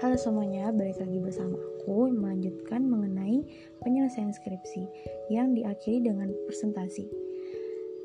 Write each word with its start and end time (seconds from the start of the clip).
Halo 0.00 0.16
semuanya, 0.16 0.72
balik 0.72 0.96
lagi 0.96 1.20
bersama 1.20 1.60
aku 1.60 2.08
melanjutkan 2.08 2.88
mengenai 2.88 3.44
penyelesaian 3.84 4.32
skripsi 4.32 4.88
yang 5.28 5.52
diakhiri 5.52 6.00
dengan 6.00 6.32
presentasi. 6.48 7.04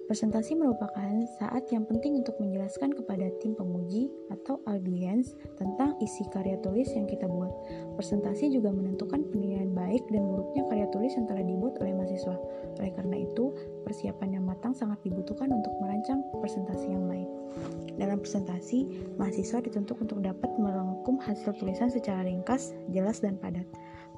Presentasi 0.06 0.54
merupakan 0.54 1.18
saat 1.42 1.66
yang 1.74 1.82
penting 1.90 2.22
untuk 2.22 2.38
menjelaskan 2.38 2.94
kepada 2.94 3.26
tim 3.42 3.58
penguji 3.58 4.14
atau 4.30 4.62
audiens 4.70 5.34
tentang 5.58 5.98
isi 5.98 6.22
karya 6.30 6.62
tulis 6.62 6.86
yang 6.94 7.10
kita 7.10 7.26
buat. 7.26 7.50
Presentasi 7.98 8.54
juga 8.54 8.70
menentukan 8.70 9.26
penilaian 9.34 9.74
baik 9.74 10.06
dan 10.14 10.30
buruknya 10.30 10.62
karya 10.70 10.86
tulis 10.94 11.10
yang 11.18 11.26
telah 11.26 11.42
dibuat 11.42 11.82
oleh 11.82 11.98
mahasiswa. 11.98 12.38
Oleh 12.78 12.94
karena 12.94 13.18
itu, 13.18 13.50
persiapan 13.82 14.38
yang 14.38 14.46
matang 14.46 14.78
sangat 14.78 15.02
dibutuhkan 15.02 15.50
untuk 15.50 15.74
merancang 15.82 16.22
presentasi 16.38 16.86
yang 16.86 17.10
baik. 17.10 17.30
Dalam 17.98 18.22
presentasi, 18.22 19.10
mahasiswa 19.18 19.58
dituntut 19.58 19.98
untuk 19.98 20.22
dapat 20.22 20.54
merangkum 20.62 21.18
hasil 21.18 21.58
tulisan 21.58 21.90
secara 21.90 22.22
ringkas, 22.22 22.78
jelas, 22.94 23.26
dan 23.26 23.42
padat. 23.42 23.66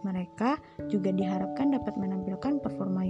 Mereka 0.04 0.60
juga 0.92 1.16
diharapkan 1.16 1.72
dapat 1.72 1.96
menampilkan 1.96 2.60
performa 2.60 3.07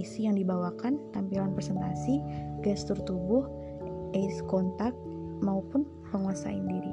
isi 0.00 0.24
yang 0.24 0.40
dibawakan, 0.40 0.96
tampilan 1.12 1.52
presentasi, 1.52 2.24
gestur 2.64 2.96
tubuh, 3.04 3.44
eye 4.16 4.32
contact, 4.48 4.96
maupun 5.44 5.84
penguasaan 6.08 6.64
diri. 6.64 6.92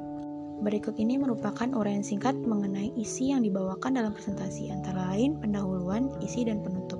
Berikut 0.58 0.98
ini 0.98 1.16
merupakan 1.16 1.70
uraian 1.72 2.02
singkat 2.02 2.34
mengenai 2.34 2.90
isi 2.98 3.30
yang 3.30 3.46
dibawakan 3.46 3.94
dalam 3.94 4.12
presentasi, 4.12 4.74
antara 4.74 5.14
lain 5.14 5.38
pendahuluan, 5.38 6.10
isi, 6.18 6.42
dan 6.42 6.60
penutup. 6.60 6.98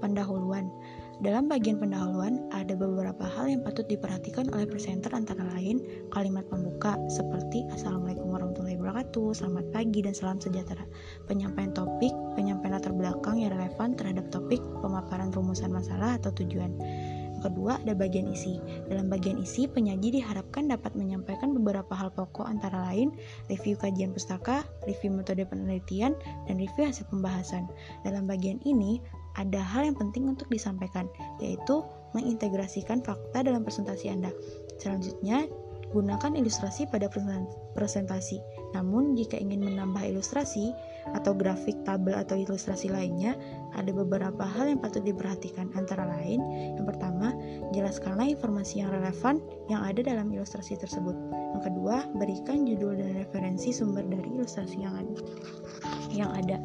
Pendahuluan 0.00 0.72
dalam 1.16 1.48
bagian 1.48 1.80
pendahuluan, 1.80 2.44
ada 2.52 2.76
beberapa 2.76 3.24
hal 3.24 3.48
yang 3.48 3.64
patut 3.64 3.88
diperhatikan 3.88 4.52
oleh 4.52 4.68
presenter 4.68 5.08
antara 5.16 5.48
lain 5.56 5.80
kalimat 6.12 6.44
pembuka 6.52 7.00
seperti 7.08 7.64
Assalamualaikum 7.72 8.28
warahmatullahi 8.28 8.55
wabarakatuh, 8.86 9.34
selamat 9.34 9.66
pagi, 9.74 9.98
dan 9.98 10.14
salam 10.14 10.38
sejahtera. 10.38 10.86
Penyampaian 11.26 11.74
topik, 11.74 12.14
penyampaian 12.38 12.78
latar 12.78 12.94
belakang 12.94 13.42
yang 13.42 13.50
relevan 13.50 13.98
terhadap 13.98 14.30
topik, 14.30 14.62
pemaparan 14.78 15.34
rumusan 15.34 15.74
masalah 15.74 16.14
atau 16.22 16.30
tujuan. 16.38 16.70
kedua, 17.42 17.82
ada 17.82 17.98
bagian 17.98 18.30
isi. 18.30 18.62
Dalam 18.86 19.10
bagian 19.10 19.42
isi, 19.42 19.66
penyaji 19.66 20.22
diharapkan 20.22 20.70
dapat 20.70 20.94
menyampaikan 20.94 21.50
beberapa 21.50 21.92
hal 21.98 22.14
pokok 22.14 22.46
antara 22.46 22.78
lain 22.90 23.10
review 23.50 23.74
kajian 23.74 24.14
pustaka, 24.14 24.62
review 24.86 25.10
metode 25.10 25.42
penelitian, 25.46 26.14
dan 26.46 26.54
review 26.56 26.86
hasil 26.86 27.06
pembahasan. 27.10 27.66
Dalam 28.06 28.30
bagian 28.30 28.62
ini, 28.62 29.02
ada 29.36 29.60
hal 29.60 29.84
yang 29.84 29.98
penting 29.98 30.30
untuk 30.30 30.48
disampaikan, 30.48 31.10
yaitu 31.42 31.82
mengintegrasikan 32.16 33.04
fakta 33.04 33.42
dalam 33.44 33.66
presentasi 33.66 34.10
Anda. 34.10 34.32
Selanjutnya, 34.80 35.44
gunakan 35.94 36.34
ilustrasi 36.34 36.90
pada 36.90 37.06
presentasi. 37.76 38.42
Namun, 38.74 39.14
jika 39.14 39.38
ingin 39.38 39.62
menambah 39.62 40.02
ilustrasi 40.02 40.74
atau 41.14 41.32
grafik, 41.32 41.78
tabel, 41.86 42.18
atau 42.18 42.34
ilustrasi 42.34 42.90
lainnya, 42.90 43.38
ada 43.78 43.94
beberapa 43.94 44.42
hal 44.42 44.74
yang 44.74 44.80
patut 44.82 45.06
diperhatikan. 45.06 45.70
Antara 45.78 46.06
lain, 46.18 46.42
yang 46.74 46.86
pertama, 46.86 47.32
jelaskanlah 47.70 48.26
informasi 48.26 48.82
yang 48.82 48.90
relevan 48.90 49.38
yang 49.70 49.86
ada 49.86 50.02
dalam 50.02 50.32
ilustrasi 50.34 50.74
tersebut. 50.76 51.14
Yang 51.54 51.72
kedua, 51.72 52.10
berikan 52.18 52.66
judul 52.66 52.98
dan 52.98 53.14
referensi 53.14 53.70
sumber 53.70 54.02
dari 54.02 54.26
ilustrasi 54.26 54.76
yang 54.82 54.94
ada. 54.98 55.14
Yang 56.10 56.30
ada. 56.44 56.58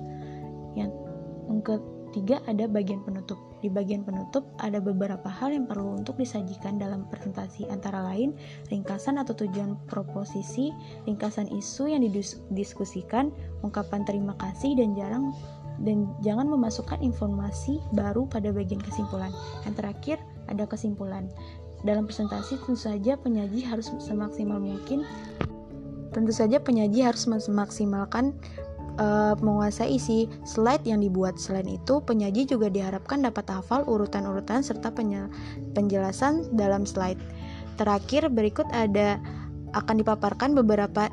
Yang 0.73 0.91
Tiga, 2.11 2.43
ada 2.43 2.67
bagian 2.67 2.99
penutup. 3.07 3.39
Di 3.63 3.71
bagian 3.71 4.03
penutup, 4.03 4.43
ada 4.59 4.83
beberapa 4.83 5.31
hal 5.31 5.55
yang 5.55 5.63
perlu 5.63 5.95
untuk 6.03 6.19
disajikan 6.19 6.75
dalam 6.75 7.07
presentasi, 7.07 7.71
antara 7.71 8.03
lain 8.03 8.35
ringkasan 8.67 9.15
atau 9.15 9.31
tujuan 9.31 9.79
proposisi, 9.87 10.75
ringkasan 11.07 11.47
isu 11.47 11.87
yang 11.87 12.03
didiskusikan, 12.03 13.31
ungkapan 13.63 14.03
terima 14.03 14.35
kasih, 14.43 14.75
dan 14.75 14.91
jarang 14.91 15.31
dan 15.81 16.11
jangan 16.21 16.45
memasukkan 16.51 16.99
informasi 16.99 17.79
baru 17.95 18.27
pada 18.27 18.51
bagian 18.51 18.83
kesimpulan. 18.83 19.31
Yang 19.63 19.75
terakhir, 19.79 20.17
ada 20.51 20.67
kesimpulan. 20.67 21.31
Dalam 21.87 22.05
presentasi, 22.05 22.59
tentu 22.61 22.77
saja 22.77 23.17
penyaji 23.17 23.65
harus 23.65 23.89
semaksimal 24.03 24.61
mungkin 24.61 25.07
Tentu 26.11 26.35
saja 26.35 26.59
penyaji 26.59 27.07
harus 27.07 27.23
memaksimalkan 27.23 28.35
uh, 28.97 29.37
menguasai 29.39 29.95
isi 29.95 30.27
slide 30.43 30.83
yang 30.83 30.99
dibuat. 30.99 31.37
Selain 31.37 31.67
itu, 31.67 32.01
penyaji 32.03 32.49
juga 32.49 32.67
diharapkan 32.67 33.23
dapat 33.23 33.47
hafal 33.51 33.87
urutan-urutan 33.87 34.65
serta 34.65 34.91
penjelasan 35.75 36.51
dalam 36.55 36.83
slide. 36.83 37.19
Terakhir, 37.79 38.27
berikut 38.27 38.67
ada 38.75 39.21
akan 39.71 40.03
dipaparkan 40.03 40.51
beberapa 40.51 41.07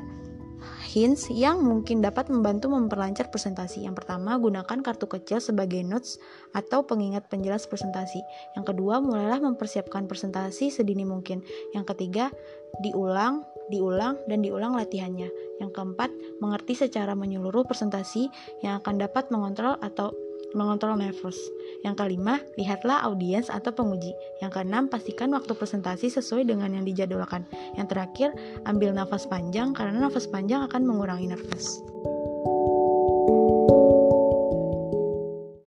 hints 0.89 1.29
yang 1.29 1.61
mungkin 1.61 2.01
dapat 2.01 2.27
membantu 2.33 2.73
memperlancar 2.73 3.29
presentasi. 3.29 3.85
Yang 3.85 4.03
pertama, 4.03 4.35
gunakan 4.41 4.81
kartu 4.81 5.05
kecil 5.05 5.37
sebagai 5.37 5.85
notes 5.85 6.17
atau 6.51 6.83
pengingat 6.83 7.29
penjelas 7.29 7.69
presentasi. 7.69 8.19
Yang 8.57 8.73
kedua, 8.73 8.97
mulailah 8.99 9.39
mempersiapkan 9.39 10.09
presentasi 10.09 10.73
sedini 10.73 11.05
mungkin. 11.05 11.45
Yang 11.77 11.95
ketiga, 11.95 12.33
diulang 12.81 13.45
diulang, 13.69 14.17
dan 14.27 14.41
diulang 14.43 14.75
latihannya. 14.75 15.29
Yang 15.61 15.71
keempat, 15.73 16.09
mengerti 16.41 16.75
secara 16.75 17.13
menyeluruh 17.13 17.65
presentasi 17.65 18.27
yang 18.65 18.81
akan 18.81 19.01
dapat 19.01 19.29
mengontrol 19.29 19.77
atau 19.79 20.11
mengontrol 20.57 20.97
nervous. 20.97 21.37
Yang 21.85 22.05
kelima, 22.05 22.41
lihatlah 22.57 23.05
audiens 23.05 23.53
atau 23.53 23.69
penguji. 23.69 24.11
Yang 24.41 24.59
keenam, 24.59 24.89
pastikan 24.89 25.29
waktu 25.33 25.53
presentasi 25.53 26.09
sesuai 26.09 26.49
dengan 26.49 26.73
yang 26.73 26.85
dijadwalkan. 26.85 27.45
Yang 27.77 27.87
terakhir, 27.93 28.29
ambil 28.65 28.93
nafas 28.97 29.29
panjang 29.29 29.77
karena 29.77 30.09
nafas 30.09 30.25
panjang 30.25 30.65
akan 30.65 30.81
mengurangi 30.89 31.29
nervous. 31.29 31.81